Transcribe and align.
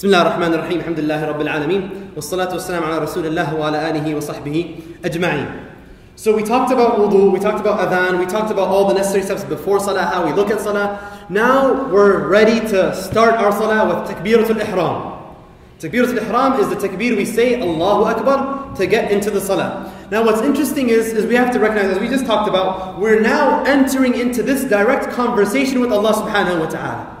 بسم 0.00 0.06
الله 0.06 0.22
الرحمن 0.22 0.54
الرحيم 0.54 0.80
الحمد 0.80 1.00
لله 1.00 1.24
رب 1.24 1.40
العالمين 1.40 1.90
والصلاة 2.16 2.52
والسلام 2.52 2.84
على 2.84 2.98
رسول 2.98 3.26
الله 3.26 3.54
وعلى 3.54 3.90
آله 3.90 4.14
وصحبه 4.14 4.76
أجمعين 5.04 5.46
So 6.16 6.36
we 6.36 6.42
talked 6.42 6.70
about 6.70 6.98
wudu, 6.98 7.32
we 7.32 7.40
talked 7.40 7.60
about 7.60 7.80
adhan, 7.80 8.18
we 8.18 8.26
talked 8.26 8.50
about 8.50 8.68
all 8.68 8.88
the 8.88 8.92
necessary 8.92 9.22
steps 9.22 9.44
before 9.44 9.80
salah, 9.80 10.02
how 10.02 10.26
we 10.26 10.34
look 10.34 10.50
at 10.50 10.60
salah. 10.60 11.00
Now 11.30 11.88
we're 11.90 12.28
ready 12.28 12.60
to 12.60 12.94
start 12.94 13.36
our 13.36 13.50
salah 13.52 13.88
with 13.88 14.10
takbiratul 14.10 14.60
ihram. 14.60 15.16
Takbiratul 15.80 16.20
ihram 16.20 16.60
is 16.60 16.68
the 16.68 16.76
takbir 16.76 17.16
we 17.16 17.24
say 17.24 17.58
Allahu 17.62 18.04
Akbar 18.04 18.76
to 18.76 18.86
get 18.86 19.10
into 19.10 19.30
the 19.30 19.40
salah. 19.40 19.90
Now 20.10 20.22
what's 20.22 20.42
interesting 20.42 20.90
is, 20.90 21.14
is 21.14 21.24
we 21.24 21.36
have 21.36 21.54
to 21.54 21.58
recognize, 21.58 21.96
as 21.96 21.98
we 21.98 22.08
just 22.08 22.26
talked 22.26 22.50
about, 22.50 23.00
we're 23.00 23.20
now 23.22 23.64
entering 23.64 24.14
into 24.14 24.42
this 24.42 24.64
direct 24.64 25.08
conversation 25.12 25.80
with 25.80 25.90
Allah 25.90 26.12
subhanahu 26.12 26.60
wa 26.60 26.66
ta'ala. 26.66 27.19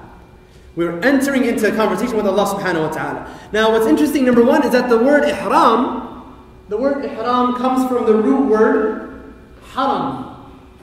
We're 0.75 0.99
entering 1.01 1.45
into 1.45 1.71
a 1.71 1.75
conversation 1.75 2.15
with 2.15 2.25
Allah 2.25 2.45
subhanahu 2.45 2.87
wa 2.87 2.93
ta'ala. 2.93 3.39
Now 3.51 3.71
what's 3.71 3.87
interesting, 3.87 4.23
number 4.25 4.43
one, 4.43 4.63
is 4.63 4.71
that 4.71 4.89
the 4.89 4.97
word 4.97 5.25
ihram, 5.25 6.23
the 6.69 6.77
word 6.77 7.03
ihram 7.03 7.55
comes 7.55 7.87
from 7.89 8.05
the 8.05 8.13
root 8.13 8.49
word 8.49 9.33
haram. 9.73 10.27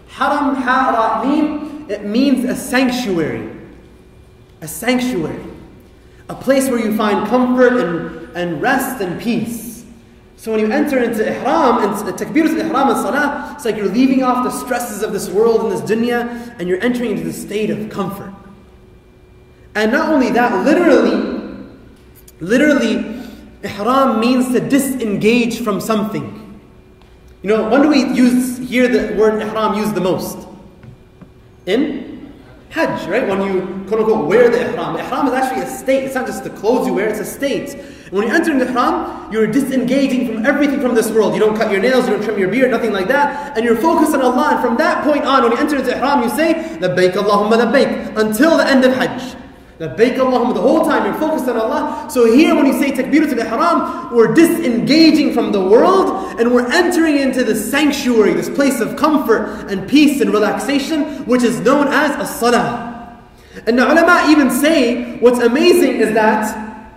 Haram, 0.09 0.55
ha, 0.57 1.23
ra, 1.23 1.89
it 1.89 2.05
means 2.05 2.45
a 2.45 2.55
sanctuary. 2.55 3.51
A 4.61 4.69
sanctuary. 4.69 5.45
A 6.29 6.35
place 6.35 6.69
where 6.69 6.79
you 6.79 6.95
find 6.95 7.27
comfort 7.29 7.73
and, 7.75 8.37
and 8.37 8.61
rest 8.61 9.01
and 9.01 9.19
peace. 9.19 9.87
So 10.37 10.53
when 10.53 10.61
you 10.61 10.71
enter 10.71 11.03
into 11.03 11.27
ihram, 11.27 11.83
and 11.83 11.95
takbiratul 12.19 12.61
ihram 12.61 12.91
and 12.91 12.99
salah, 12.99 13.55
it's 13.57 13.65
like 13.65 13.77
you're 13.77 13.89
leaving 13.89 14.23
off 14.23 14.45
the 14.45 14.51
stresses 14.51 15.03
of 15.03 15.13
this 15.13 15.31
world 15.31 15.63
and 15.63 15.73
this 15.73 15.81
dunya, 15.81 16.55
and 16.59 16.69
you're 16.69 16.81
entering 16.83 17.13
into 17.13 17.25
the 17.25 17.33
state 17.33 17.71
of 17.71 17.89
comfort. 17.89 18.35
And 19.79 19.93
not 19.93 20.13
only 20.13 20.31
that, 20.31 20.65
literally, 20.65 21.71
literally, 22.41 23.23
ihram 23.63 24.19
means 24.19 24.51
to 24.51 24.59
disengage 24.59 25.61
from 25.61 25.81
something. 25.81 26.59
You 27.43 27.51
know, 27.51 27.69
when 27.69 27.83
do 27.83 27.89
we 27.89 28.13
use 28.13 28.59
hear 28.59 28.89
the 28.89 29.15
word 29.15 29.41
ihram 29.41 29.75
used 29.75 29.95
the 29.95 30.01
most? 30.01 30.49
In 31.67 32.35
Hajj, 32.71 33.07
right? 33.07 33.29
When 33.29 33.41
you 33.43 33.85
quote 33.87 34.01
unquote 34.01 34.27
wear 34.27 34.51
the 34.51 34.61
ihram. 34.69 34.97
Ihram 34.97 35.29
is 35.29 35.33
actually 35.33 35.63
a 35.63 35.71
state. 35.71 36.03
It's 36.03 36.17
not 36.17 36.27
just 36.27 36.43
the 36.43 36.51
clothes 36.51 36.89
you 36.89 36.95
wear, 36.95 37.09
it's 37.09 37.21
a 37.21 37.25
state. 37.25 37.75
And 37.75 38.13
when 38.15 38.27
you 38.27 38.35
enter 38.35 38.51
in 38.51 38.59
the 38.59 38.67
ihram, 38.67 39.33
you're 39.33 39.47
disengaging 39.47 40.27
from 40.27 40.45
everything 40.45 40.81
from 40.81 40.97
this 40.97 41.09
world. 41.13 41.35
You 41.35 41.41
don't 41.41 41.57
cut 41.57 41.71
your 41.71 41.81
nails, 41.81 42.09
you 42.09 42.15
don't 42.17 42.25
trim 42.25 42.37
your 42.37 42.49
beard, 42.49 42.73
nothing 42.73 42.93
like 42.93 43.07
that. 43.07 43.57
And 43.57 43.65
you're 43.65 43.77
focused 43.77 44.13
on 44.13 44.23
Allah. 44.23 44.57
And 44.57 44.61
from 44.61 44.77
that 44.79 45.05
point 45.05 45.25
on, 45.25 45.45
when 45.45 45.53
you 45.53 45.59
enter 45.59 45.81
the 45.81 45.97
ihram, 45.97 46.25
you 46.25 46.31
say, 46.31 46.55
Labbaik 46.81 47.13
Allahumma 47.13 47.63
labbaik, 47.63 48.17
until 48.17 48.57
the 48.57 48.67
end 48.67 48.85
of 48.85 48.93
Hajj. 48.97 49.37
Labbaik 49.79 50.17
Allahumma, 50.17 50.55
the 50.55 50.61
whole 50.61 50.85
time 50.85 51.05
you're 51.05 51.21
focused 51.21 51.49
on 51.49 51.57
Allah. 51.57 52.09
So 52.11 52.25
here 52.33 52.55
when 52.57 52.67
you 52.67 52.73
say 52.73 52.91
takbiratul 52.91 53.39
ihram, 53.39 54.13
we're 54.13 54.35
disengaging 54.35 55.33
from 55.33 55.53
the 55.53 55.61
world 55.61 56.41
and 56.41 56.53
we're 56.53 56.67
entering 56.73 57.19
into 57.19 57.45
the 57.45 57.55
sanctuary, 57.55 58.33
this 58.35 58.51
place 58.51 58.81
of 58.81 58.97
comfort 58.97 59.71
and 59.71 59.89
peace 59.89 60.21
and 60.21 60.33
relaxation, 60.33 61.25
which 61.27 61.45
is 61.45 61.61
known 61.61 61.87
as 61.89 62.11
a 62.21 62.27
salah. 62.27 63.23
And 63.67 63.79
the 63.79 63.85
ulama 63.85 64.27
even 64.29 64.51
say, 64.51 65.19
what's 65.19 65.39
amazing 65.39 66.01
is 66.01 66.13
that, 66.15 66.93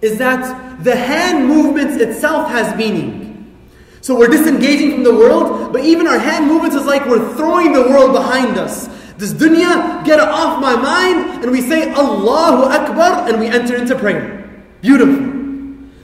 is 0.00 0.16
that 0.16 0.82
the 0.82 0.96
hand 0.96 1.46
movements 1.46 1.96
itself 1.96 2.48
has 2.48 2.74
meaning. 2.76 3.54
So 4.00 4.16
we're 4.16 4.28
disengaging 4.28 4.92
from 4.92 5.02
the 5.02 5.14
world, 5.14 5.74
but 5.74 5.84
even 5.84 6.06
our 6.06 6.18
hand 6.18 6.46
movements 6.46 6.76
is 6.76 6.86
like 6.86 7.04
we're 7.06 7.34
throwing 7.34 7.72
the 7.72 7.82
world 7.82 8.12
behind 8.12 8.56
us. 8.56 8.88
This 9.18 9.32
dunya, 9.32 10.04
get 10.04 10.18
it 10.18 10.28
off 10.28 10.60
my 10.60 10.76
mind, 10.76 11.42
and 11.42 11.50
we 11.50 11.62
say 11.62 11.92
Allahu 11.92 12.64
Akbar, 12.64 13.28
and 13.28 13.40
we 13.40 13.46
enter 13.46 13.74
into 13.74 13.96
prayer. 13.96 14.50
Beautiful. 14.82 15.34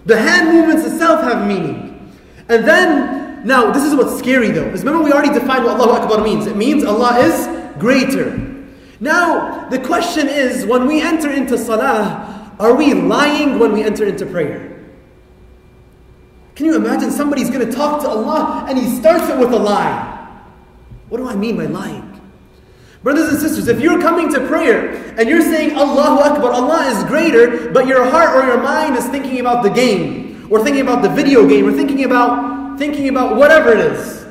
The 0.07 0.19
hand 0.19 0.55
movements 0.55 0.87
itself 0.87 1.23
have 1.23 1.47
meaning. 1.47 2.11
And 2.49 2.67
then, 2.67 3.47
now 3.47 3.71
this 3.71 3.85
is 3.85 3.95
what's 3.95 4.19
scary 4.19 4.51
though, 4.51 4.65
because 4.65 4.85
remember 4.85 5.05
we 5.05 5.13
already 5.13 5.33
defined 5.33 5.65
what 5.65 5.77
Allahu 5.77 6.03
Akbar 6.03 6.25
means. 6.25 6.47
It 6.47 6.57
means 6.57 6.85
Allah 6.85 7.19
is 7.19 7.49
greater. 7.79 8.37
Now, 9.01 9.69
the 9.69 9.79
question 9.79 10.29
is, 10.29 10.65
when 10.65 10.87
we 10.87 11.03
enter 11.03 11.31
into 11.31 11.59
salah, 11.59 12.55
are 12.59 12.75
we 12.75 12.95
lying 12.95 13.59
when 13.59 13.73
we 13.73 13.83
enter 13.83 14.07
into 14.07 14.27
prayer? 14.27 14.69
Can 16.55 16.67
you 16.67 16.77
imagine 16.77 17.11
somebody's 17.11 17.51
going 17.51 17.67
to 17.67 17.73
talk 17.73 18.01
to 18.03 18.09
Allah 18.09 18.67
and 18.69 18.79
he 18.79 18.89
starts 18.89 19.29
it 19.29 19.39
with 19.39 19.53
a 19.53 19.59
lie? 19.59 20.09
What 21.09 21.19
do 21.19 21.29
I 21.29 21.35
mean 21.35 21.57
by 21.57 21.67
lying? 21.67 22.12
Brothers 23.03 23.31
and 23.31 23.39
sisters, 23.39 23.67
if 23.67 23.81
you're 23.81 24.01
coming 24.01 24.33
to 24.33 24.47
prayer 24.47 24.95
and 25.19 25.29
you're 25.29 25.43
saying 25.43 25.77
Allahu 25.77 26.21
Akbar, 26.21 26.53
Allah 26.53 26.87
is 26.87 27.03
greater, 27.05 27.73
but 27.73 27.87
your 27.87 28.09
heart 28.09 28.37
or 28.37 28.47
your 28.47 28.63
mind 28.63 28.97
is 28.97 29.07
thinking 29.09 29.41
about 29.41 29.65
the 29.65 29.71
game, 29.71 30.47
or 30.51 30.63
thinking 30.63 30.83
about 30.83 31.03
the 31.03 31.09
video 31.09 31.49
game, 31.49 31.67
or 31.67 31.73
thinking 31.73 32.05
about 32.05 32.79
thinking 32.79 33.09
about 33.09 33.37
whatever 33.37 33.73
it 33.73 33.81
is. 33.81 34.25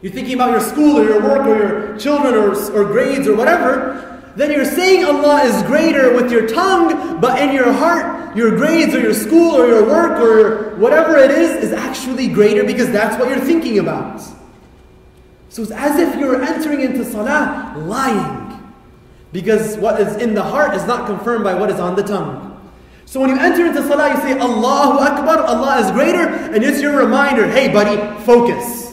You're 0.00 0.12
thinking 0.12 0.34
about 0.34 0.52
your 0.52 0.60
school 0.60 0.98
or 0.98 1.04
your 1.04 1.20
work 1.20 1.46
or 1.46 1.56
your 1.56 1.98
children 1.98 2.34
or, 2.34 2.54
or 2.72 2.84
grades 2.84 3.26
or 3.26 3.36
whatever, 3.36 4.22
then 4.36 4.52
you're 4.52 4.64
saying 4.64 5.04
Allah 5.04 5.42
is 5.42 5.62
greater 5.64 6.14
with 6.14 6.30
your 6.30 6.46
tongue, 6.46 7.20
but 7.20 7.42
in 7.42 7.52
your 7.52 7.72
heart, 7.72 8.36
your 8.36 8.56
grades 8.56 8.94
or 8.94 9.00
your 9.00 9.14
school 9.14 9.56
or 9.56 9.66
your 9.66 9.84
work 9.84 10.20
or 10.20 10.76
whatever 10.76 11.16
it 11.16 11.30
is 11.30 11.64
is 11.64 11.72
actually 11.72 12.28
greater 12.28 12.64
because 12.64 12.90
that's 12.90 13.18
what 13.18 13.28
you're 13.28 13.44
thinking 13.44 13.80
about. 13.80 14.22
So 15.48 15.62
it's 15.62 15.70
as 15.72 15.98
if 15.98 16.18
you're 16.18 16.42
entering 16.42 16.80
into 16.80 17.04
salah 17.04 17.74
lying. 17.76 18.74
Because 19.32 19.76
what 19.76 20.00
is 20.00 20.16
in 20.16 20.34
the 20.34 20.42
heart 20.42 20.74
is 20.74 20.84
not 20.86 21.06
confirmed 21.06 21.44
by 21.44 21.54
what 21.54 21.70
is 21.70 21.80
on 21.80 21.96
the 21.96 22.02
tongue. 22.02 22.44
So 23.04 23.20
when 23.20 23.30
you 23.30 23.38
enter 23.38 23.64
into 23.64 23.82
salah, 23.82 24.10
you 24.14 24.20
say, 24.20 24.38
Allahu 24.38 24.98
Akbar, 24.98 25.40
Allah 25.40 25.80
is 25.80 25.90
greater, 25.92 26.28
and 26.28 26.62
it's 26.62 26.82
your 26.82 26.96
reminder, 26.96 27.48
hey 27.48 27.72
buddy, 27.72 27.96
focus. 28.24 28.92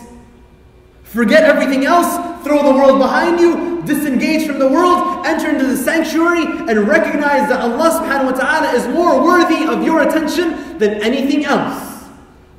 Forget 1.03 1.43
everything 1.43 1.85
else, 1.85 2.15
throw 2.45 2.63
the 2.63 2.77
world 2.77 2.99
behind 2.99 3.39
you, 3.39 3.81
disengage 3.83 4.47
from 4.47 4.59
the 4.59 4.67
world, 4.67 5.25
enter 5.25 5.49
into 5.49 5.65
the 5.65 5.77
sanctuary, 5.77 6.45
and 6.45 6.87
recognize 6.87 7.49
that 7.49 7.59
Allah 7.59 7.99
subhanahu 7.99 8.31
wa 8.31 8.39
ta'ala 8.39 8.71
is 8.73 8.87
more 8.87 9.23
worthy 9.23 9.65
of 9.67 9.83
your 9.83 10.01
attention 10.07 10.77
than 10.77 11.01
anything 11.01 11.43
else. 11.43 12.05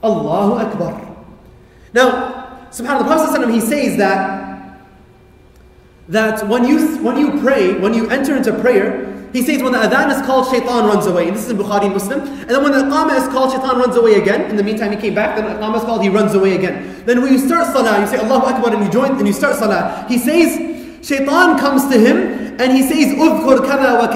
Allahu 0.03 0.55
Akbar. 0.55 1.17
Now, 1.95 2.36
subhanAllah, 2.71 2.99
the 2.99 3.05
Prophet 3.05 3.51
he 3.51 3.61
says 3.61 3.97
that 3.99 4.47
that 6.09 6.47
when 6.49 6.65
you 6.65 6.99
when 6.99 7.19
you 7.19 7.41
pray, 7.41 7.79
when 7.79 7.93
you 7.93 8.09
enter 8.09 8.37
into 8.37 8.53
prayer, 8.61 9.13
he 9.33 9.43
says 9.43 9.63
when 9.63 9.73
the 9.73 9.79
adhan 9.79 10.11
is 10.11 10.25
called, 10.25 10.49
shaitan 10.49 10.87
runs 10.87 11.07
away. 11.07 11.29
And 11.29 11.37
this 11.37 11.45
is 11.45 11.51
in 11.51 11.59
Bukhari 11.59 11.87
and 11.87 11.95
Muslim. 11.95 12.21
And 12.21 12.49
then 12.51 12.63
when 12.63 12.73
the 12.73 12.79
iqamah 12.79 13.21
is 13.21 13.29
called, 13.29 13.53
shaitan 13.53 13.79
runs 13.79 13.97
away 13.97 14.15
again. 14.15 14.51
In 14.51 14.57
the 14.57 14.63
meantime, 14.63 14.93
he 14.93 14.97
came 14.97 15.15
back. 15.15 15.37
Then 15.37 15.45
the 15.45 15.61
iqamah 15.61 15.77
is 15.77 15.83
called, 15.83 16.03
he 16.03 16.09
runs 16.09 16.35
away 16.35 16.57
again. 16.57 17.05
Then 17.05 17.23
when 17.23 17.33
you 17.33 17.39
start 17.39 17.67
salah, 17.67 18.01
you 18.01 18.07
say 18.07 18.19
Allahu 18.19 18.47
Akbar 18.47 18.75
and 18.75 18.85
you 18.85 18.91
join 18.91 19.19
and 19.19 19.27
you 19.27 19.33
start 19.33 19.57
salah. 19.57 20.07
He 20.09 20.19
says, 20.19 20.57
shaitan 21.07 21.59
comes 21.59 21.89
to 21.89 21.99
him 21.99 22.57
and 22.61 22.73
he 22.73 22.83
says, 22.83 23.15
Udhkur 23.15 23.67
kada 23.67 23.99
wa 23.99 24.13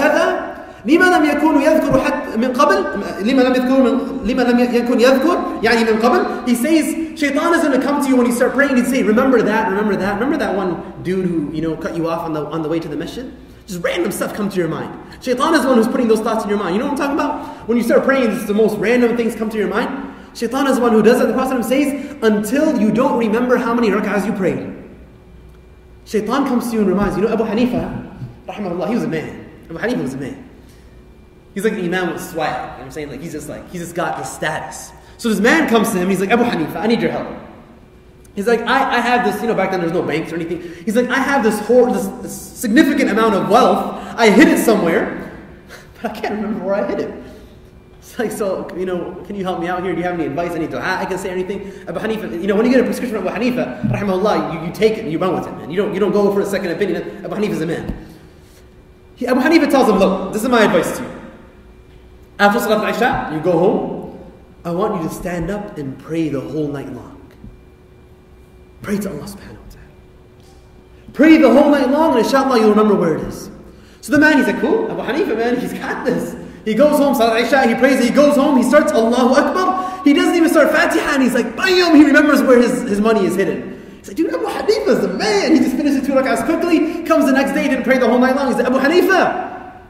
لما 0.86 1.06
لم 1.06 1.26
يكن 1.26 1.62
يذكر 1.62 2.00
حتى 2.00 2.38
من 2.38 2.54
قبل 2.54 2.76
لما 3.22 3.42
لم 3.42 3.54
يذكر 3.56 3.84
من 3.84 4.20
لما 4.26 4.42
لم 4.42 4.60
يكن 4.60 5.00
يذكر 5.00 5.38
يعني 5.64 5.84
من 5.92 6.00
قبل 6.00 6.26
he 6.46 6.56
says 6.56 6.96
shaitan 7.20 7.54
is 7.54 7.62
going 7.62 7.80
to 7.80 7.82
come 7.82 8.02
to 8.04 8.08
you 8.10 8.16
when 8.16 8.26
you 8.28 8.32
start 8.32 8.54
praying 8.54 8.78
and 8.78 8.88
say 8.88 9.02
remember 9.02 9.42
that 9.42 9.70
remember 9.70 9.96
that 9.96 10.14
remember 10.14 10.38
that 10.38 10.56
one 10.56 10.72
dude 11.04 11.26
who 11.26 11.52
you 11.52 11.62
know 11.62 11.76
cut 11.76 11.96
you 11.98 12.08
off 12.08 12.22
on 12.26 12.34
the 12.34 12.46
on 12.46 12.62
the 12.62 12.70
way 12.70 12.80
to 12.80 12.88
the 12.88 12.96
mission 12.96 13.36
just 13.68 13.84
random 13.84 14.12
stuff 14.12 14.34
come 14.36 14.48
to 14.48 14.58
your 14.58 14.68
mind 14.68 14.92
shaitan 15.22 15.56
is 15.56 15.64
the 15.64 15.68
one 15.68 15.78
who's 15.78 15.88
putting 15.88 16.08
those 16.08 16.20
thoughts 16.22 16.44
in 16.44 16.50
your 16.50 16.60
mind 16.60 16.76
you 16.76 16.80
know 16.80 16.88
what 16.88 17.00
I'm 17.02 17.18
talking 17.18 17.20
about 17.20 17.68
when 17.68 17.78
you 17.78 17.84
start 17.84 18.04
praying 18.04 18.32
it's 18.32 18.46
the 18.46 18.54
most 18.54 18.78
random 18.78 19.18
things 19.18 19.36
come 19.36 19.50
to 19.50 19.58
your 19.58 19.68
mind 19.68 19.90
shaitan 20.36 20.68
is 20.68 20.76
the 20.76 20.84
one 20.84 20.92
who 20.92 21.02
does 21.02 21.18
that 21.20 21.28
the 21.28 21.34
Prophet 21.34 21.64
says 21.66 22.16
until 22.22 22.80
you 22.80 22.92
don't 22.92 23.18
remember 23.18 23.58
how 23.58 23.74
many 23.74 23.90
rak'ahs 23.90 24.26
you 24.28 24.34
prayed 24.34 24.72
shaitan 26.06 26.46
comes 26.46 26.68
to 26.70 26.74
you 26.74 26.80
and 26.82 26.90
reminds 26.90 27.16
you 27.18 27.24
know 27.24 27.34
Abu 27.34 27.44
Hanifa 27.44 27.84
rahimahullah 28.46 28.88
he 28.88 28.96
was 28.96 29.04
a 29.04 29.08
man 29.08 29.50
Abu 29.70 29.80
Hanifa 29.80 30.02
was 30.04 30.14
a 30.14 30.18
man 30.18 30.46
He's 31.55 31.65
like 31.65 31.73
an 31.73 31.85
imam 31.85 32.13
with 32.13 32.23
swag. 32.23 32.53
You 32.53 32.61
know 32.61 32.73
what 32.73 32.85
I'm 32.85 32.91
saying? 32.91 33.11
Like 33.11 33.21
he's 33.21 33.33
just 33.33 33.49
like 33.49 33.69
he's 33.71 33.81
just 33.81 33.95
got 33.95 34.19
the 34.19 34.25
status. 34.25 34.93
So 35.21 35.29
this 35.29 35.39
man 35.39 35.69
comes 35.69 35.93
to 35.93 35.99
him, 35.99 36.09
he's 36.09 36.21
like, 36.21 36.31
Abu 36.31 36.45
Hanifa, 36.45 36.77
I 36.77 36.87
need 36.87 37.03
your 37.03 37.11
help. 37.11 37.29
He's 38.35 38.47
like, 38.47 38.61
I, 38.61 38.97
I 38.97 39.01
have 39.01 39.23
this, 39.23 39.43
you 39.43 39.49
know, 39.49 39.55
back 39.55 39.71
then 39.71 39.81
there's 39.81 39.93
no 39.93 40.03
banks 40.03 40.33
or 40.33 40.37
anything. 40.37 40.63
He's 40.85 40.97
like, 40.97 41.11
I 41.11 41.19
have 41.19 41.43
this, 41.43 41.61
whole, 41.67 41.93
this, 41.93 42.07
this 42.23 42.35
significant 42.35 43.11
amount 43.11 43.35
of 43.35 43.51
wealth. 43.51 44.03
I 44.17 44.31
hid 44.31 44.49
it 44.49 44.65
somewhere, 44.65 45.31
but 46.03 46.13
I 46.13 46.19
can't 46.19 46.37
remember 46.37 46.65
where 46.65 46.75
I 46.77 46.89
hid 46.89 47.01
it. 47.01 47.23
It's 47.99 48.19
like, 48.19 48.33
so, 48.33 48.67
you 48.79 48.87
know, 48.87 49.23
can 49.27 49.37
you 49.37 49.45
help 49.45 49.61
me 49.61 49.69
out 49.69 49.83
here? 49.83 49.93
Do 49.93 49.99
you 49.99 50.05
have 50.05 50.15
any 50.15 50.25
advice? 50.25 50.53
Any 50.53 50.67
dua 50.69 50.81
I 50.81 51.05
can 51.05 51.19
say 51.19 51.29
anything? 51.29 51.71
Abu 51.87 52.01
Hanifa, 52.01 52.41
you 52.41 52.47
know, 52.47 52.57
when 52.57 52.65
you 52.65 52.73
get 52.73 52.81
a 52.81 52.85
prescription 52.85 53.19
from 53.19 53.29
Abu 53.29 53.45
Hanifa, 53.45 53.91
rahimahullah, 53.91 54.55
you, 54.55 54.69
you 54.69 54.73
take 54.73 54.95
it 54.95 55.01
and 55.01 55.13
you 55.13 55.19
run 55.19 55.35
with 55.35 55.47
it, 55.47 55.53
man. 55.59 55.71
You 55.71 55.77
don't, 55.77 55.93
you 55.93 56.01
don't 56.01 56.13
go 56.13 56.33
for 56.33 56.41
a 56.41 56.47
second 56.47 56.71
opinion. 56.71 57.27
Abu 57.27 57.35
Hanifa 57.35 57.51
is 57.51 57.61
a 57.61 57.67
man. 57.67 58.07
He, 59.17 59.27
Abu 59.27 59.41
Hanifa 59.41 59.71
tells 59.71 59.87
him, 59.87 59.99
look, 59.99 60.33
this 60.33 60.43
is 60.43 60.49
my 60.49 60.63
advice 60.63 60.97
to 60.97 61.03
you. 61.03 61.20
After 62.41 62.59
Salat 62.59 62.89
al-Isha, 62.89 63.35
you 63.35 63.41
go 63.41 63.53
home. 63.53 64.19
I 64.65 64.71
want 64.71 65.01
you 65.01 65.07
to 65.07 65.15
stand 65.15 65.51
up 65.51 65.77
and 65.77 65.99
pray 65.99 66.31
the 66.31 66.41
whole 66.41 66.69
night 66.69 66.91
long. 66.91 67.21
Pray 68.81 68.97
to 68.97 69.11
Allah 69.11 69.29
subhanahu 69.29 69.61
wa 69.61 69.69
ta'ala. 69.69 71.13
Pray 71.13 71.37
the 71.37 71.53
whole 71.53 71.71
night 71.71 71.91
long 71.91 72.17
and 72.17 72.25
inshallah 72.25 72.59
you'll 72.59 72.71
remember 72.71 72.95
where 72.95 73.17
it 73.17 73.25
is. 73.25 73.51
So 74.01 74.13
the 74.13 74.19
man, 74.19 74.39
he's 74.39 74.47
like, 74.47 74.59
cool, 74.59 74.91
Abu 74.91 75.03
Hanifa 75.03 75.37
man, 75.37 75.61
he's 75.61 75.75
got 75.75 76.07
this. 76.07 76.35
He 76.65 76.73
goes 76.73 76.99
home, 76.99 77.15
Salat 77.15 77.43
Isha, 77.43 77.69
he 77.69 77.75
prays, 77.75 78.03
he 78.03 78.09
goes 78.09 78.37
home, 78.37 78.57
he 78.57 78.63
starts 78.63 78.93
Allahu 78.93 79.35
Akbar. 79.35 80.03
He 80.05 80.15
doesn't 80.15 80.35
even 80.35 80.49
start 80.49 80.71
Fatiha 80.71 81.15
and 81.15 81.23
he's 81.23 81.35
like, 81.35 81.55
bam, 81.57 81.95
he 81.95 82.05
remembers 82.05 82.41
where 82.43 82.59
his, 82.59 82.89
his 82.89 83.03
money 83.03 83.27
is 83.27 83.37
hidden. 83.37 83.85
He's 83.99 84.09
like, 84.09 84.17
dude, 84.17 84.33
Abu 84.33 84.47
Hanifa 84.47 84.89
is 84.89 85.01
the 85.03 85.13
man. 85.13 85.53
He 85.53 85.59
just 85.59 85.77
finishes 85.77 86.07
two 86.07 86.15
rak'ahs 86.15 86.47
quickly, 86.47 87.03
comes 87.05 87.27
the 87.27 87.33
next 87.33 87.53
day, 87.53 87.69
didn't 87.69 87.85
pray 87.85 87.99
the 87.99 88.09
whole 88.09 88.19
night 88.19 88.35
long. 88.35 88.49
He's 88.49 88.57
like, 88.57 88.67
Abu 88.67 88.79
Hanifa, 88.79 89.83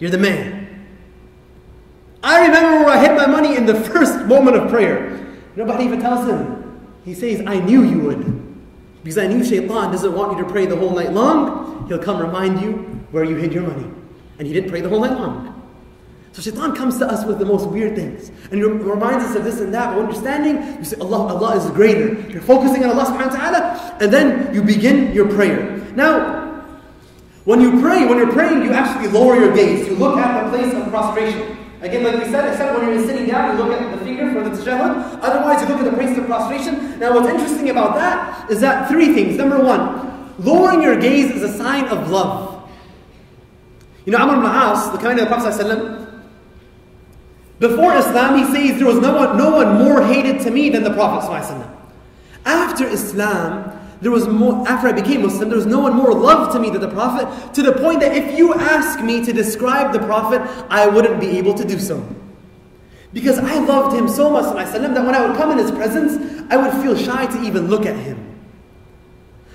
you're 0.00 0.10
the 0.10 0.18
man. 0.18 0.62
I 2.22 2.46
remember 2.46 2.84
where 2.84 2.96
I 2.96 3.00
hid 3.04 3.16
my 3.16 3.26
money 3.26 3.56
in 3.56 3.66
the 3.66 3.74
first 3.74 4.26
moment 4.26 4.56
of 4.56 4.70
prayer. 4.70 5.18
Nobody 5.56 5.84
even 5.84 6.00
tells 6.00 6.28
him, 6.28 6.88
he 7.04 7.14
says, 7.14 7.42
I 7.46 7.58
knew 7.58 7.82
you 7.82 7.98
would. 8.00 8.42
Because 9.02 9.18
I 9.18 9.26
knew 9.26 9.44
shaitan 9.44 9.90
doesn't 9.90 10.14
want 10.14 10.36
you 10.36 10.44
to 10.44 10.48
pray 10.48 10.66
the 10.66 10.76
whole 10.76 10.94
night 10.94 11.12
long. 11.12 11.86
He'll 11.88 11.98
come 11.98 12.20
remind 12.20 12.60
you 12.60 12.72
where 13.10 13.24
you 13.24 13.36
hid 13.36 13.52
your 13.52 13.64
money. 13.64 13.90
And 14.38 14.46
he 14.46 14.54
didn't 14.54 14.70
pray 14.70 14.80
the 14.80 14.88
whole 14.88 15.00
night 15.00 15.18
long. 15.18 15.48
So 16.32 16.40
shaitan 16.40 16.74
comes 16.74 16.98
to 16.98 17.06
us 17.06 17.26
with 17.26 17.38
the 17.38 17.44
most 17.44 17.68
weird 17.68 17.96
things. 17.96 18.30
And 18.50 18.54
he 18.54 18.62
reminds 18.62 19.24
us 19.24 19.36
of 19.36 19.44
this 19.44 19.60
and 19.60 19.74
that. 19.74 19.94
But 19.94 20.02
understanding, 20.02 20.78
you 20.78 20.84
say, 20.84 20.96
Allah, 21.00 21.34
Allah 21.34 21.56
is 21.56 21.68
greater. 21.72 22.14
You're 22.30 22.40
focusing 22.40 22.84
on 22.84 22.90
Allah 22.90 23.04
subhanahu 23.04 23.32
wa 23.32 23.36
ta'ala, 23.36 23.98
and 24.00 24.12
then 24.12 24.54
you 24.54 24.62
begin 24.62 25.12
your 25.12 25.28
prayer. 25.28 25.76
Now, 25.94 26.64
when 27.44 27.60
you 27.60 27.80
pray, 27.80 28.06
when 28.06 28.16
you're 28.18 28.32
praying, 28.32 28.62
you 28.62 28.72
actually 28.72 29.08
lower 29.08 29.36
your 29.36 29.52
gaze. 29.52 29.86
You 29.88 29.96
look 29.96 30.16
at 30.16 30.44
the 30.44 30.56
place 30.56 30.72
of 30.72 30.88
prostration. 30.88 31.58
Again, 31.82 32.04
like 32.04 32.24
we 32.24 32.30
said, 32.30 32.48
except 32.48 32.78
when 32.78 32.88
you're 32.88 33.04
sitting 33.04 33.26
down, 33.26 33.56
you 33.56 33.64
look 33.64 33.72
at 33.72 33.98
the 33.98 34.04
finger 34.04 34.32
for 34.32 34.48
the 34.48 34.50
tashahhud. 34.50 35.18
Otherwise, 35.20 35.62
you 35.62 35.68
look 35.68 35.84
at 35.84 35.90
the 35.90 35.96
place 35.96 36.16
of 36.16 36.26
prostration. 36.26 36.98
Now, 37.00 37.14
what's 37.14 37.28
interesting 37.28 37.70
about 37.70 37.96
that 37.96 38.50
is 38.50 38.60
that 38.60 38.88
three 38.88 39.12
things. 39.12 39.36
Number 39.36 39.58
one, 39.58 40.32
lowering 40.38 40.80
your 40.80 40.98
gaze 40.98 41.32
is 41.32 41.42
a 41.42 41.52
sign 41.52 41.86
of 41.88 42.08
love. 42.08 42.70
You 44.04 44.12
know, 44.12 44.18
Amr 44.18 44.36
ibn 44.36 44.46
As, 44.46 44.90
the 44.92 44.98
kind 44.98 45.18
of 45.18 45.28
the 45.28 45.34
Prophet 45.34 46.08
before 47.62 47.94
Islam, 47.94 48.38
he 48.38 48.44
says 48.52 48.78
there 48.78 48.88
was 48.88 48.98
no 48.98 49.14
one, 49.14 49.38
no 49.38 49.50
one 49.50 49.78
more 49.78 50.02
hated 50.04 50.40
to 50.40 50.50
me 50.50 50.68
than 50.68 50.82
the 50.82 50.92
Prophet 50.92 51.30
After 52.44 52.88
Islam, 52.88 53.78
there 54.02 54.10
was 54.10 54.26
more, 54.26 54.68
after 54.68 54.88
I 54.88 54.92
became 54.92 55.22
Muslim, 55.22 55.48
there 55.48 55.56
was 55.56 55.64
no 55.64 55.78
one 55.78 55.94
more 55.94 56.12
loved 56.12 56.52
to 56.54 56.58
me 56.58 56.70
than 56.70 56.80
the 56.80 56.88
Prophet, 56.88 57.54
to 57.54 57.62
the 57.62 57.72
point 57.72 58.00
that 58.00 58.16
if 58.16 58.36
you 58.36 58.52
ask 58.52 59.00
me 59.00 59.24
to 59.24 59.32
describe 59.32 59.92
the 59.92 60.00
Prophet, 60.00 60.42
I 60.68 60.88
wouldn't 60.88 61.20
be 61.20 61.38
able 61.38 61.54
to 61.54 61.64
do 61.64 61.78
so. 61.78 62.04
Because 63.12 63.38
I 63.38 63.60
loved 63.60 63.96
him 63.96 64.08
so 64.08 64.28
much 64.28 64.54
that 64.56 65.06
when 65.06 65.14
I 65.14 65.24
would 65.24 65.36
come 65.36 65.52
in 65.52 65.58
his 65.58 65.70
presence, 65.70 66.42
I 66.50 66.56
would 66.56 66.82
feel 66.82 66.96
shy 66.96 67.26
to 67.26 67.42
even 67.42 67.68
look 67.68 67.86
at 67.86 67.94
him. 67.94 68.18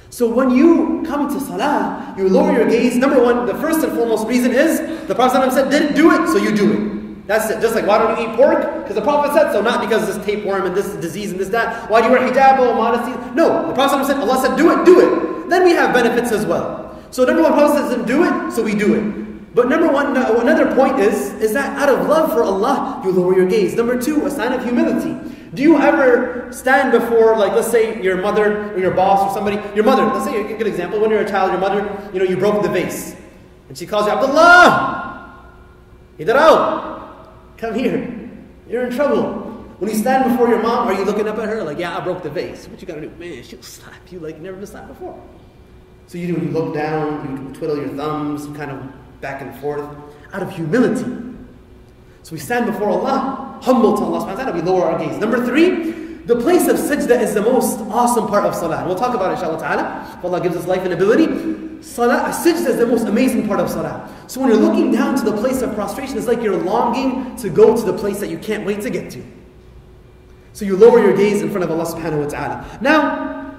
So 0.09 0.29
when 0.29 0.51
you 0.51 1.03
come 1.05 1.27
to 1.27 1.39
salah, 1.41 2.15
you 2.17 2.29
lower 2.29 2.53
your 2.53 2.69
gaze. 2.69 2.95
Number 2.95 3.21
one, 3.21 3.45
the 3.45 3.55
first 3.55 3.83
and 3.83 3.91
foremost 3.97 4.27
reason 4.27 4.53
is 4.53 4.79
the 5.07 5.13
Prophet 5.13 5.51
said, 5.51 5.69
didn't 5.69 5.95
do 5.95 6.09
it, 6.11 6.27
so 6.29 6.37
you 6.37 6.55
do 6.55 6.71
it. 6.71 6.96
That's 7.27 7.49
it. 7.49 7.61
Just 7.61 7.75
like 7.75 7.85
why 7.85 7.97
don't 7.97 8.19
you 8.19 8.29
eat 8.29 8.35
pork? 8.35 8.61
Because 8.81 8.95
the 8.95 9.01
Prophet 9.01 9.33
said 9.33 9.51
so, 9.51 9.61
not 9.61 9.81
because 9.81 10.07
this 10.07 10.25
tapeworm 10.25 10.65
and 10.65 10.75
this 10.75 10.95
disease 10.95 11.31
and 11.31 11.39
this 11.39 11.49
that. 11.49 11.89
Why 11.91 12.01
do 12.01 12.07
you 12.07 12.13
wear 12.13 12.21
hijab 12.21 12.59
or 12.59 12.73
modesty? 12.73 13.11
No, 13.35 13.67
the 13.67 13.73
Prophet 13.73 14.05
said, 14.05 14.17
Allah 14.17 14.41
said, 14.41 14.57
do 14.57 14.71
it, 14.71 14.85
do 14.85 15.01
it. 15.01 15.49
Then 15.49 15.63
we 15.65 15.71
have 15.71 15.93
benefits 15.93 16.31
as 16.31 16.45
well. 16.45 16.97
So 17.11 17.25
number 17.25 17.43
one, 17.43 17.53
Prophet 17.53 17.89
says, 17.89 18.05
do 18.05 18.23
it, 18.23 18.51
so 18.51 18.63
we 18.63 18.75
do 18.75 18.95
it. 18.95 19.53
But 19.53 19.69
number 19.69 19.91
one, 19.91 20.15
another 20.15 20.73
point 20.75 20.99
is, 20.99 21.33
is 21.41 21.53
that 21.53 21.77
out 21.77 21.89
of 21.89 22.07
love 22.07 22.31
for 22.31 22.43
Allah, 22.43 23.01
you 23.03 23.11
lower 23.11 23.35
your 23.35 23.47
gaze. 23.47 23.75
Number 23.75 23.99
two, 23.99 24.25
a 24.25 24.29
sign 24.29 24.53
of 24.53 24.63
humility. 24.63 25.17
Do 25.53 25.63
you 25.63 25.77
ever 25.77 26.47
stand 26.51 26.91
before, 26.91 27.35
like, 27.37 27.53
let's 27.53 27.71
say 27.71 28.01
your 28.01 28.17
mother 28.17 28.73
or 28.73 28.79
your 28.79 28.91
boss 28.91 29.29
or 29.29 29.33
somebody, 29.33 29.55
your 29.75 29.83
mother, 29.83 30.05
let's 30.05 30.25
say 30.25 30.53
a 30.53 30.57
good 30.57 30.67
example, 30.67 30.99
when 30.99 31.09
you're 31.09 31.21
a 31.21 31.29
child, 31.29 31.51
your 31.51 31.59
mother, 31.59 32.09
you 32.13 32.19
know, 32.19 32.25
you 32.25 32.37
broke 32.37 32.61
the 32.61 32.69
vase. 32.69 33.15
And 33.67 33.77
she 33.77 33.85
calls 33.85 34.05
you, 34.05 34.11
Abdullah! 34.11 35.43
Hidarao! 36.19 36.96
Come 37.57 37.73
here. 37.73 38.29
You're 38.69 38.85
in 38.85 38.93
trouble. 38.93 39.45
When 39.79 39.89
you 39.89 39.97
stand 39.97 40.31
before 40.31 40.49
your 40.49 40.61
mom, 40.61 40.87
are 40.87 40.93
you 40.93 41.05
looking 41.05 41.27
up 41.27 41.37
at 41.37 41.47
her 41.49 41.63
like, 41.63 41.77
yeah, 41.77 41.97
I 41.97 42.01
broke 42.01 42.23
the 42.23 42.29
vase? 42.29 42.67
What 42.67 42.81
you 42.81 42.87
gotta 42.87 43.01
do? 43.01 43.09
Man, 43.17 43.43
she'll 43.43 43.61
slap 43.61 44.11
you 44.11 44.19
like 44.19 44.37
you 44.37 44.41
never 44.41 44.57
been 44.57 44.65
slapped 44.65 44.87
before. 44.87 45.21
So 46.07 46.17
you 46.17 46.27
do, 46.27 46.41
you 46.41 46.51
look 46.51 46.73
down, 46.73 47.47
you 47.47 47.53
twiddle 47.53 47.77
your 47.77 47.89
thumbs, 47.89 48.45
kind 48.57 48.71
of 48.71 49.21
back 49.21 49.41
and 49.41 49.53
forth, 49.59 49.85
out 50.33 50.41
of 50.41 50.51
humility. 50.51 51.03
So 52.23 52.33
we 52.33 52.39
stand 52.39 52.65
before 52.65 52.89
Allah, 52.89 53.59
humble 53.61 53.97
to 53.97 54.03
Allah 54.03 54.21
subhanahu 54.21 54.37
wa 54.37 54.43
ta'ala, 54.43 54.51
we 54.53 54.61
lower 54.61 54.83
our 54.85 54.99
gaze. 54.99 55.17
Number 55.17 55.45
three, 55.45 55.91
the 56.25 56.35
place 56.35 56.67
of 56.67 56.77
sajda 56.77 57.21
is 57.21 57.33
the 57.33 57.41
most 57.41 57.79
awesome 57.91 58.27
part 58.27 58.45
of 58.45 58.53
salah. 58.55 58.85
We'll 58.85 58.97
talk 58.97 59.15
about 59.15 59.31
it 59.31 59.35
inshallah 59.35 59.59
ta'ala. 59.59 60.15
If 60.17 60.25
Allah 60.25 60.41
gives 60.41 60.55
us 60.55 60.67
life 60.67 60.81
and 60.83 60.93
ability. 60.93 61.66
Salah, 61.81 62.31
sajda 62.33 62.67
is 62.67 62.77
the 62.77 62.87
most 62.87 63.05
amazing 63.05 63.47
part 63.47 63.59
of 63.59 63.69
salah. 63.69 64.09
So 64.27 64.41
when 64.41 64.49
you're 64.49 64.59
looking 64.59 64.91
down 64.91 65.15
to 65.15 65.23
the 65.23 65.35
place 65.37 65.61
of 65.61 65.73
prostration, 65.73 66.17
it's 66.17 66.27
like 66.27 66.41
you're 66.41 66.61
longing 66.61 67.35
to 67.37 67.49
go 67.49 67.75
to 67.75 67.83
the 67.83 67.97
place 67.97 68.19
that 68.19 68.29
you 68.29 68.37
can't 68.37 68.65
wait 68.65 68.81
to 68.81 68.89
get 68.89 69.11
to. 69.11 69.23
So 70.53 70.65
you 70.65 70.75
lower 70.75 70.99
your 70.99 71.15
gaze 71.15 71.41
in 71.41 71.51
front 71.51 71.63
of 71.63 71.71
Allah 71.71 71.85
subhanahu 71.85 72.23
wa 72.23 72.29
ta'ala. 72.29 72.79
Now, 72.81 73.55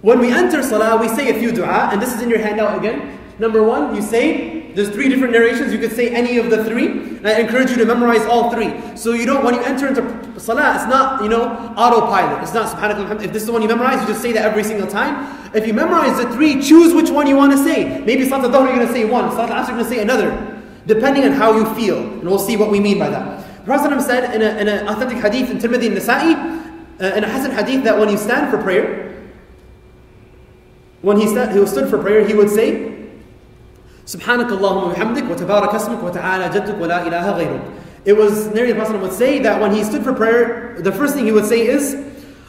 when 0.00 0.20
we 0.20 0.30
enter 0.30 0.62
salah, 0.62 1.00
we 1.00 1.08
say 1.08 1.36
a 1.36 1.38
few 1.38 1.50
dua, 1.50 1.90
and 1.92 2.00
this 2.00 2.14
is 2.14 2.22
in 2.22 2.30
your 2.30 2.38
handout 2.38 2.78
again. 2.78 3.18
Number 3.38 3.62
one, 3.62 3.96
you 3.96 4.02
say, 4.02 4.55
there's 4.76 4.90
three 4.90 5.08
different 5.08 5.32
narrations, 5.32 5.72
you 5.72 5.78
could 5.78 5.92
say 5.92 6.10
any 6.10 6.36
of 6.36 6.50
the 6.50 6.62
three. 6.62 7.18
I 7.24 7.40
encourage 7.40 7.70
you 7.70 7.76
to 7.76 7.86
memorize 7.86 8.26
all 8.26 8.50
three. 8.52 8.74
So 8.94 9.14
you 9.14 9.24
don't, 9.24 9.42
when 9.42 9.54
you 9.54 9.62
enter 9.62 9.86
into 9.86 10.38
salah, 10.38 10.74
it's 10.74 10.84
not, 10.84 11.22
you 11.22 11.30
know, 11.30 11.44
autopilot. 11.78 12.42
It's 12.42 12.52
not 12.52 12.68
subhanakallah. 12.76 13.22
If 13.24 13.32
this 13.32 13.40
is 13.40 13.46
the 13.46 13.52
one 13.52 13.62
you 13.62 13.68
memorize, 13.68 14.02
you 14.02 14.08
just 14.08 14.20
say 14.20 14.32
that 14.32 14.44
every 14.44 14.62
single 14.62 14.86
time. 14.86 15.34
If 15.54 15.66
you 15.66 15.72
memorize 15.72 16.18
the 16.18 16.30
three, 16.34 16.60
choose 16.60 16.92
which 16.92 17.08
one 17.08 17.26
you 17.26 17.36
want 17.36 17.52
to 17.52 17.58
say. 17.58 18.00
Maybe 18.00 18.28
Salat 18.28 18.52
al-Dhuhr 18.52 18.66
you're 18.66 18.76
going 18.76 18.86
to 18.86 18.92
say 18.92 19.06
one, 19.06 19.30
Salat 19.30 19.48
al-Asr 19.48 19.68
you're 19.68 19.78
going 19.78 19.88
to 19.88 19.96
say 19.96 20.02
another. 20.02 20.62
Depending 20.84 21.24
on 21.24 21.32
how 21.32 21.56
you 21.56 21.64
feel. 21.74 21.98
And 21.98 22.24
we'll 22.24 22.38
see 22.38 22.58
what 22.58 22.70
we 22.70 22.78
mean 22.78 22.98
by 22.98 23.08
that. 23.08 23.46
The 23.60 23.64
Prophet 23.64 23.98
said 24.02 24.34
in 24.34 24.42
an 24.42 24.88
authentic 24.88 25.16
hadith 25.16 25.48
in 25.50 25.56
Tirmidhi 25.56 25.86
and 25.86 25.96
Nasa'i, 25.96 27.00
uh, 27.00 27.16
in 27.16 27.24
a 27.24 27.28
Hasan 27.30 27.52
hadith, 27.52 27.82
that 27.84 27.98
when 27.98 28.10
you 28.10 28.18
stand 28.18 28.50
for 28.50 28.62
prayer, 28.62 29.24
when 31.00 31.16
he, 31.16 31.24
he 31.24 31.66
stood 31.66 31.88
for 31.88 31.96
prayer, 31.96 32.26
he 32.26 32.34
would 32.34 32.50
say, 32.50 32.95
Subhanak 34.06 34.48
Allahumma 34.50 34.94
bihamdik 34.94 35.28
wa 35.28 35.34
tabarak 35.34 35.70
asmik 35.70 36.00
wa 36.00 36.10
ilaha. 36.10 37.82
It 38.04 38.12
was 38.12 38.46
narrated 38.54 38.76
the 38.76 38.80
Prophet 38.80 39.00
would 39.00 39.12
say 39.12 39.40
that 39.40 39.60
when 39.60 39.72
he 39.72 39.82
stood 39.82 40.04
for 40.04 40.12
prayer, 40.12 40.76
the 40.78 40.92
first 40.92 41.14
thing 41.14 41.26
he 41.26 41.32
would 41.32 41.44
say 41.44 41.66
is, 41.66 42.06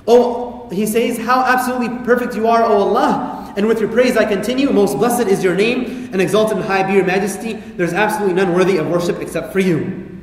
Oh, 0.08 0.70
he 0.72 0.86
says, 0.86 1.18
How 1.18 1.42
absolutely 1.42 2.06
perfect 2.06 2.36
you 2.36 2.48
are, 2.48 2.64
O 2.64 2.78
Allah. 2.78 3.54
And 3.58 3.68
with 3.68 3.80
your 3.80 3.92
praise 3.92 4.16
I 4.16 4.26
continue, 4.26 4.72
most 4.72 4.98
blessed 4.98 5.28
is 5.28 5.44
your 5.44 5.56
name, 5.56 6.10
and 6.14 6.22
exalted 6.22 6.58
and 6.58 6.66
high 6.66 6.84
be 6.84 6.94
your 6.94 7.06
majesty. 7.06 7.54
There's 7.54 7.94
absolutely 7.94 8.36
none 8.36 8.54
worthy 8.54 8.78
of 8.78 8.88
worship 8.88 9.20
except 9.20 9.52
for 9.52 9.60
you. 9.60 10.17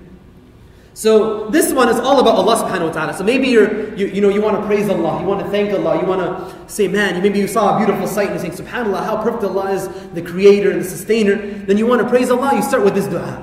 So 0.94 1.48
this 1.50 1.72
one 1.72 1.88
is 1.88 1.98
all 1.98 2.20
about 2.20 2.36
Allah 2.36 2.54
subhanahu 2.56 2.86
wa 2.86 2.92
ta'ala. 2.92 3.14
So 3.14 3.24
maybe 3.24 3.48
you're, 3.48 3.94
you, 3.96 4.06
you 4.06 4.20
know, 4.20 4.28
you 4.28 4.40
want 4.40 4.60
to 4.60 4.64
praise 4.64 4.88
Allah, 4.88 5.20
you 5.20 5.26
want 5.26 5.44
to 5.44 5.50
thank 5.50 5.74
Allah, 5.74 6.00
you 6.00 6.06
want 6.06 6.22
to 6.22 6.72
say, 6.72 6.86
man, 6.86 7.20
maybe 7.20 7.40
you 7.40 7.48
saw 7.48 7.74
a 7.74 7.84
beautiful 7.84 8.06
sight 8.06 8.30
and 8.30 8.40
you're 8.40 8.54
saying, 8.54 8.66
subhanAllah, 8.66 9.04
how 9.04 9.20
perfect 9.20 9.42
Allah 9.42 9.72
is, 9.72 9.88
the 10.14 10.22
creator 10.22 10.70
and 10.70 10.80
the 10.80 10.88
sustainer. 10.88 11.34
Then 11.34 11.78
you 11.78 11.86
want 11.86 12.00
to 12.00 12.08
praise 12.08 12.30
Allah, 12.30 12.54
you 12.54 12.62
start 12.62 12.84
with 12.84 12.94
this 12.94 13.08
dua. 13.08 13.42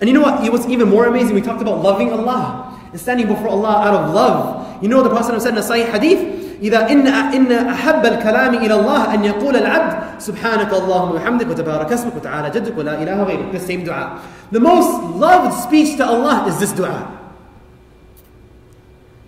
And 0.00 0.08
you 0.08 0.14
know 0.14 0.20
what? 0.20 0.42
What's 0.50 0.66
even 0.66 0.88
more 0.88 1.06
amazing? 1.06 1.36
We 1.36 1.42
talked 1.42 1.62
about 1.62 1.80
loving 1.80 2.10
Allah 2.10 2.76
and 2.90 3.00
standing 3.00 3.28
before 3.28 3.48
Allah 3.48 3.76
out 3.86 3.94
of 3.94 4.12
love. 4.12 4.82
You 4.82 4.88
know 4.88 5.00
the 5.00 5.10
Prophet 5.10 5.40
said 5.40 5.52
in 5.52 5.58
a 5.58 5.62
Sahih 5.62 5.92
hadith? 5.92 6.41
إذا 6.61 6.89
إن 6.89 7.07
إن 7.07 7.51
أحب 7.51 8.05
الكلام 8.05 8.55
إلى 8.55 8.73
الله 8.73 9.13
أن 9.13 9.23
يقول 9.23 9.55
العبد 9.55 10.21
سبحانك 10.21 10.73
اللهم 10.73 11.11
وبحمدك 11.11 11.49
وتبارك 11.49 11.91
اسمك 11.91 12.15
وتعالى 12.15 12.49
جدك 12.49 12.77
ولا 12.77 13.01
إله 13.03 13.23
غيرك. 13.23 13.51
The 13.53 13.59
same 13.59 13.83
dua. 13.83 14.21
The 14.51 14.59
most 14.59 14.89
loved 15.15 15.53
speech 15.53 15.97
to 15.97 16.05
Allah 16.05 16.47
is 16.47 16.59
this 16.59 16.71
dua. 16.71 17.13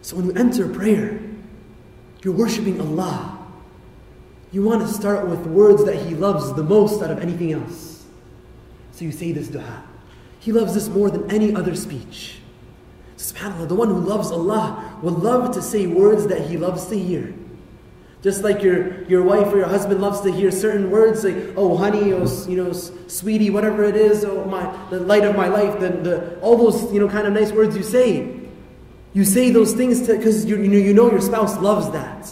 So 0.01 0.15
when 0.15 0.25
you 0.25 0.33
enter 0.33 0.67
prayer, 0.67 1.19
you're 2.23 2.33
worshiping 2.33 2.81
Allah. 2.81 3.37
You 4.51 4.63
want 4.63 4.81
to 4.81 4.87
start 4.87 5.27
with 5.27 5.45
words 5.45 5.85
that 5.85 5.95
He 5.95 6.15
loves 6.15 6.53
the 6.53 6.63
most 6.63 7.03
out 7.03 7.11
of 7.11 7.19
anything 7.19 7.53
else. 7.53 8.05
So 8.91 9.05
you 9.05 9.11
say 9.11 9.31
this 9.31 9.47
dua. 9.49 9.83
He 10.39 10.51
loves 10.51 10.73
this 10.73 10.87
more 10.87 11.11
than 11.11 11.29
any 11.29 11.53
other 11.53 11.75
speech. 11.75 12.39
SubhanAllah, 13.23 13.67
the 13.67 13.75
one 13.75 13.89
who 13.89 13.99
loves 13.99 14.31
Allah 14.31 14.97
will 15.01 15.13
love 15.13 15.53
to 15.53 15.61
say 15.61 15.87
words 15.87 16.27
that 16.27 16.47
he 16.49 16.57
loves 16.57 16.85
to 16.87 16.97
hear. 16.97 17.33
Just 18.21 18.43
like 18.43 18.61
your, 18.61 19.03
your 19.05 19.23
wife 19.23 19.47
or 19.53 19.57
your 19.57 19.67
husband 19.67 20.01
loves 20.01 20.21
to 20.21 20.31
hear 20.31 20.51
certain 20.51 20.91
words 20.91 21.23
like, 21.23 21.35
oh, 21.55 21.77
honey, 21.77 22.11
oh, 22.13 22.47
you 22.47 22.61
know, 22.61 22.73
sweetie, 22.73 23.49
whatever 23.49 23.83
it 23.83 23.95
is, 23.95 24.25
oh, 24.25 24.43
my, 24.45 24.73
the 24.89 24.99
light 24.99 25.23
of 25.23 25.35
my 25.35 25.47
life, 25.47 25.79
the, 25.79 25.89
the, 25.89 26.39
all 26.39 26.57
those, 26.57 26.91
you 26.93 26.99
know, 26.99 27.07
kind 27.07 27.27
of 27.27 27.33
nice 27.33 27.51
words 27.51 27.77
you 27.77 27.83
say. 27.83 28.39
You 29.13 29.23
say 29.23 29.51
those 29.51 29.73
things 29.73 30.05
because 30.05 30.45
you, 30.45 30.57
you, 30.57 30.67
know, 30.67 30.77
you 30.77 30.93
know 30.93 31.09
your 31.09 31.21
spouse 31.21 31.57
loves 31.59 31.89
that. 31.91 32.29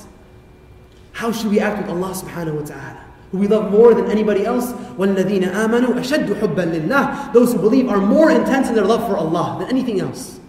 How 1.13 1.31
should 1.31 1.51
we 1.51 1.59
act 1.59 1.81
with 1.81 1.89
Allah 1.89 2.13
subhanahu 2.13 2.61
wa 2.61 2.65
ta'ala? 2.65 3.03
who 3.31 3.39
we 3.39 3.47
love 3.47 3.71
more 3.71 3.93
than 3.93 4.09
anybody 4.09 4.45
else. 4.45 4.71
وَالَّذِينَ 4.97 5.51
آمَنُوا 5.51 5.99
أَشَدُّ 5.99 6.39
حُبًّا 6.39 6.87
لِلَّهِ 6.87 7.33
Those 7.33 7.53
who 7.53 7.59
believe 7.59 7.89
are 7.89 7.99
more 7.99 8.31
intense 8.31 8.69
in 8.69 8.75
their 8.75 8.85
love 8.85 9.05
for 9.07 9.17
Allah 9.17 9.57
than 9.59 9.69
anything 9.69 9.99
else. 9.99 10.39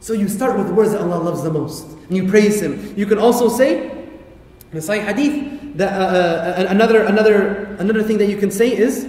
So 0.00 0.12
you 0.12 0.28
start 0.28 0.58
with 0.58 0.66
the 0.66 0.74
words 0.74 0.92
that 0.92 1.00
Allah 1.00 1.22
loves 1.22 1.42
the 1.42 1.50
most. 1.50 1.86
And 2.08 2.16
you 2.16 2.28
praise 2.28 2.60
Him. 2.60 2.92
You 2.96 3.06
can 3.06 3.18
also 3.18 3.48
say, 3.48 3.90
in 3.90 4.72
the 4.72 4.80
Sahih 4.80 5.04
Hadith, 5.04 5.76
that, 5.76 5.92
uh, 5.92 6.62
uh, 6.62 6.66
another, 6.68 7.04
another, 7.04 7.76
another 7.78 8.02
thing 8.02 8.18
that 8.18 8.26
you 8.26 8.36
can 8.36 8.50
say 8.50 8.76
is, 8.76 9.06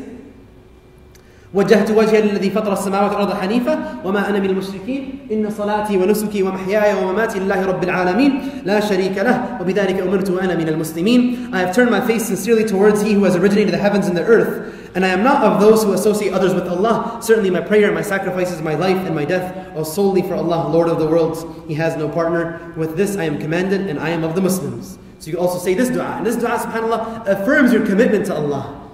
وجهت 1.53 1.91
وجهي 1.91 2.21
للذي 2.21 2.49
فطر 2.49 2.73
السماوات 2.73 3.11
والارض 3.11 3.33
حنيفا 3.33 4.01
وما 4.05 4.29
انا 4.29 4.39
من 4.39 4.49
المشركين 4.49 5.19
ان 5.31 5.49
صلاتي 5.49 5.97
ونسكي 5.97 6.43
ومحياي 6.43 6.93
ومماتي 6.93 7.39
لله 7.39 7.65
رب 7.65 7.83
العالمين 7.83 8.41
لا 8.65 8.79
شريك 8.79 9.17
له 9.17 9.57
وبذلك 9.61 10.01
امرت 10.01 10.29
وانا 10.29 10.55
من 10.55 10.69
المسلمين 10.69 11.49
I 11.53 11.59
have 11.59 11.75
turned 11.75 11.91
my 11.91 12.01
face 12.01 12.25
sincerely 12.25 12.65
towards 12.65 13.01
he 13.01 13.13
who 13.13 13.23
has 13.23 13.35
originated 13.35 13.73
the 13.73 13.77
heavens 13.77 14.07
and 14.07 14.17
the 14.17 14.25
earth 14.25 14.73
and 14.94 15.04
I 15.04 15.08
am 15.08 15.22
not 15.22 15.42
of 15.44 15.60
those 15.60 15.82
who 15.82 15.92
associate 15.92 16.32
others 16.32 16.54
with 16.54 16.68
Allah. 16.68 17.18
Certainly 17.22 17.50
my 17.50 17.60
prayer 17.60 17.92
my 17.92 18.02
sacrifices 18.02 18.62
my 18.62 18.74
life 18.74 18.96
and 19.06 19.14
my 19.14 19.24
death 19.24 19.76
are 19.76 19.84
solely 19.84 20.22
for 20.22 20.34
Allah 20.34 20.68
Lord 20.68 20.88
of 20.88 20.98
the 20.98 21.06
worlds. 21.06 21.44
He 21.66 21.74
has 21.74 21.96
no 21.96 22.08
partner. 22.08 22.72
With 22.76 22.96
this 22.96 23.16
I 23.16 23.24
am 23.24 23.38
commanded 23.38 23.88
and 23.88 23.98
I 23.98 24.10
am 24.10 24.24
of 24.24 24.34
the 24.34 24.40
Muslims. 24.40 24.98
So 25.18 25.30
you 25.30 25.36
can 25.36 25.44
also 25.44 25.58
say 25.58 25.74
this 25.74 25.88
dua. 25.88 26.16
And 26.16 26.26
this 26.26 26.36
dua 26.36 26.58
subhanallah 26.58 27.26
affirms 27.26 27.72
your 27.72 27.84
commitment 27.84 28.26
to 28.26 28.34
Allah. 28.34 28.88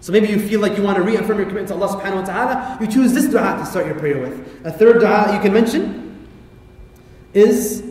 So 0.00 0.12
maybe 0.12 0.28
you 0.28 0.38
feel 0.38 0.60
like 0.60 0.76
you 0.78 0.82
want 0.82 0.96
to 0.96 1.02
reaffirm 1.02 1.38
your 1.38 1.46
commitment 1.46 1.68
to 1.68 1.74
Allah 1.74 1.88
subhanahu 1.88 2.20
wa 2.20 2.24
ta'ala, 2.24 2.78
you 2.80 2.86
choose 2.86 3.12
this 3.12 3.26
dua 3.26 3.58
to 3.58 3.66
start 3.66 3.86
your 3.86 3.96
prayer 3.96 4.18
with. 4.20 4.64
A 4.64 4.72
third 4.72 5.00
dua 5.00 5.32
you 5.34 5.40
can 5.40 5.52
mention 5.52 6.26
is 7.34 7.89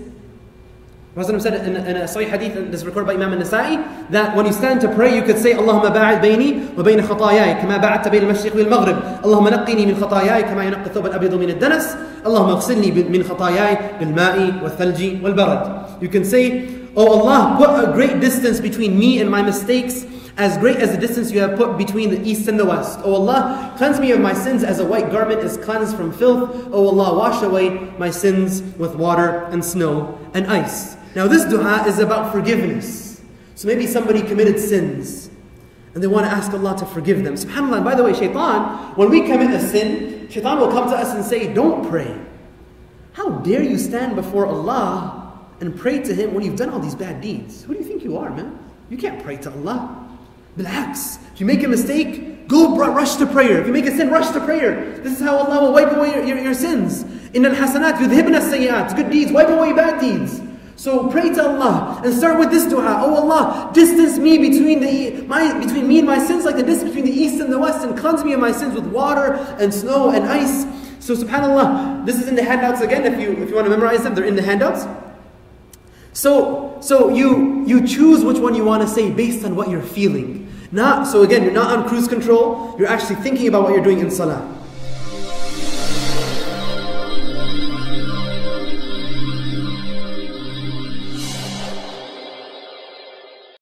Prophet 1.15 1.41
said 1.41 1.65
in, 1.67 1.75
in 1.75 1.97
a 1.97 2.03
Sahih 2.03 2.29
hadith 2.29 2.69
that's 2.69 2.83
recorded 2.83 3.07
by 3.07 3.13
Imam 3.15 3.33
al-Nasa'i 3.33 4.11
that 4.11 4.37
when 4.37 4.45
you 4.45 4.53
stand 4.53 4.79
to 4.81 4.93
pray 4.93 5.15
you 5.15 5.23
could 5.23 5.39
say 5.39 5.53
Allahumma 5.53 5.91
ba'id 5.91 6.21
bayni 6.21 6.69
wa 6.75 6.83
bayna 6.83 7.01
khatayai 7.01 7.59
kama 7.59 7.79
ba'adta 7.79 8.11
bayna 8.13 8.29
al-mashriq 8.29 8.53
wal 8.53 8.69
maghrib 8.69 8.97
Allahumma 9.25 9.49
naqqini 9.49 9.87
min 9.87 9.95
khatayai 9.95 10.43
kama 10.43 10.69
yunqqa 10.69 10.93
thawb 10.93 11.07
al-abyad 11.07 11.39
min 11.39 11.49
ad-danas 11.49 11.95
Allahumma 12.23 12.61
ighsilni 12.61 13.09
min 13.09 13.23
khatayai 13.23 13.97
bil 13.97 14.13
ma'i 14.13 14.61
wal 14.61 14.69
thalji 14.69 15.19
wal 15.19 15.33
barad 15.33 15.99
You 15.99 16.09
can 16.09 16.23
say 16.23 16.69
Oh 16.95 17.19
Allah 17.19 17.57
put 17.57 17.89
a 17.89 17.91
great 17.91 18.19
distance 18.19 18.59
between 18.59 18.97
me 18.97 19.19
and 19.19 19.31
my 19.31 19.41
mistakes 19.41 20.05
as 20.37 20.57
great 20.57 20.77
as 20.77 20.91
the 20.91 20.97
distance 20.97 21.31
you 21.31 21.39
have 21.39 21.57
put 21.57 21.77
between 21.77 22.11
the 22.11 22.21
east 22.27 22.47
and 22.47 22.57
the 22.57 22.65
west. 22.65 22.99
O 23.03 23.13
Allah, 23.13 23.73
cleanse 23.77 23.99
me 23.99 24.11
of 24.11 24.21
my 24.21 24.33
sins 24.33 24.63
as 24.63 24.79
a 24.79 24.85
white 24.85 25.11
garment 25.11 25.41
is 25.41 25.57
cleansed 25.57 25.97
from 25.97 26.13
filth. 26.13 26.71
O 26.71 26.87
Allah, 26.87 27.17
wash 27.17 27.43
away 27.43 27.91
my 27.97 28.09
sins 28.09 28.61
with 28.77 28.95
water 28.95 29.43
and 29.51 29.63
snow 29.63 30.17
and 30.33 30.47
ice. 30.47 30.95
Now, 31.19 31.27
this 31.27 31.43
dua 31.43 31.83
is 31.85 31.99
about 31.99 32.31
forgiveness. 32.31 33.19
So 33.55 33.67
maybe 33.67 33.87
somebody 33.87 34.21
committed 34.21 34.57
sins 34.57 35.29
and 35.93 36.01
they 36.01 36.07
want 36.07 36.25
to 36.25 36.31
ask 36.31 36.53
Allah 36.53 36.77
to 36.79 36.85
forgive 36.85 37.25
them. 37.25 37.33
SubhanAllah, 37.33 37.83
by 37.83 37.93
the 37.93 38.05
way, 38.05 38.13
shaitan, 38.13 38.95
when 38.95 39.09
we 39.09 39.27
commit 39.27 39.51
a 39.51 39.59
sin, 39.59 40.29
shaitan 40.29 40.61
will 40.61 40.71
come 40.71 40.89
to 40.89 40.95
us 40.95 41.13
and 41.13 41.25
say, 41.25 41.53
Don't 41.53 41.89
pray. 41.89 42.17
How 43.11 43.31
dare 43.39 43.61
you 43.61 43.77
stand 43.77 44.15
before 44.15 44.45
Allah 44.45 45.37
and 45.59 45.77
pray 45.77 46.01
to 46.03 46.15
Him 46.15 46.33
when 46.33 46.45
you've 46.45 46.55
done 46.55 46.69
all 46.69 46.79
these 46.79 46.95
bad 46.95 47.19
deeds? 47.19 47.65
Who 47.65 47.73
do 47.73 47.79
you 47.81 47.85
think 47.85 48.01
you 48.01 48.17
are, 48.17 48.29
man? 48.29 48.57
You 48.89 48.95
can't 48.95 49.21
pray 49.21 49.35
to 49.43 49.51
Allah. 49.51 50.07
Relax. 50.55 51.19
If 51.33 51.41
you 51.41 51.45
make 51.45 51.63
a 51.63 51.67
mistake, 51.67 52.47
go 52.47 52.77
rush 52.77 53.17
to 53.17 53.25
prayer. 53.25 53.59
If 53.59 53.67
you 53.67 53.73
make 53.73 53.87
a 53.87 53.91
sin, 53.91 54.09
rush 54.09 54.31
to 54.31 54.39
prayer. 54.39 54.97
This 54.99 55.19
is 55.19 55.19
how 55.19 55.35
Allah 55.35 55.65
will 55.65 55.73
wipe 55.73 55.91
away 55.91 56.13
your, 56.13 56.23
your, 56.23 56.37
your 56.37 56.53
sins. 56.53 57.03
In 57.33 57.45
al 57.45 57.55
hasanat, 57.55 57.95
yudhibna 57.95 58.39
sayyat, 58.39 58.95
good 58.95 59.09
deeds, 59.09 59.33
wipe 59.33 59.49
away 59.49 59.73
bad 59.73 59.99
deeds. 59.99 60.43
So 60.79 61.09
pray 61.09 61.27
to 61.33 61.43
Allah 61.45 62.01
and 62.05 62.13
start 62.13 62.39
with 62.39 62.51
this 62.51 62.63
dua. 62.63 63.01
Oh 63.03 63.13
Allah, 63.13 63.69
distance 63.73 64.17
me 64.17 64.37
between 64.37 64.79
the 64.79 65.27
my 65.27 65.51
between 65.59 65.85
me 65.89 65.97
and 65.99 66.07
my 66.07 66.17
sins 66.25 66.45
like 66.45 66.55
the 66.55 66.63
distance 66.63 66.95
between 66.95 67.03
the 67.03 67.11
east 67.11 67.41
and 67.41 67.51
the 67.51 67.59
west, 67.59 67.85
and 67.85 67.97
cleanse 67.97 68.23
me 68.23 68.31
of 68.31 68.39
my 68.39 68.53
sins 68.53 68.73
with 68.73 68.85
water 68.87 69.33
and 69.59 69.73
snow 69.73 70.11
and 70.11 70.23
ice. 70.23 70.63
So 71.03 71.17
subhanAllah, 71.17 72.05
this 72.05 72.15
is 72.21 72.29
in 72.29 72.35
the 72.35 72.43
handouts 72.43 72.79
again. 72.79 73.03
If 73.03 73.19
you 73.19 73.33
if 73.43 73.49
you 73.49 73.55
want 73.55 73.65
to 73.65 73.69
memorize 73.69 74.03
them, 74.03 74.15
they're 74.15 74.23
in 74.23 74.37
the 74.37 74.41
handouts. 74.41 74.87
So, 76.13 76.77
so 76.79 77.09
you, 77.09 77.65
you 77.65 77.85
choose 77.85 78.23
which 78.23 78.39
one 78.39 78.55
you 78.55 78.63
want 78.63 78.81
to 78.81 78.87
say 78.87 79.11
based 79.11 79.45
on 79.45 79.55
what 79.55 79.69
you're 79.69 79.81
feeling. 79.81 80.51
Not, 80.71 81.07
so 81.07 81.23
again, 81.23 81.43
you're 81.43 81.53
not 81.53 81.77
on 81.77 81.87
cruise 81.87 82.07
control, 82.07 82.75
you're 82.79 82.87
actually 82.87 83.17
thinking 83.17 83.47
about 83.47 83.63
what 83.63 83.73
you're 83.73 83.83
doing 83.83 83.99
in 83.99 84.09
salah. 84.09 84.58